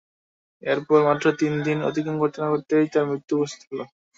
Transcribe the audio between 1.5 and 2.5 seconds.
দিন অতিক্রম করতে না